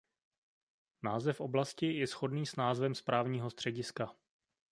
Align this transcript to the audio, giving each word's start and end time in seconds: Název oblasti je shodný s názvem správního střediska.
Název 1.03 1.41
oblasti 1.41 1.93
je 1.93 2.07
shodný 2.07 2.45
s 2.45 2.55
názvem 2.55 2.95
správního 2.95 3.49
střediska. 3.49 4.15